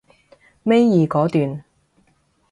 [0.63, 1.63] 尾二嗰段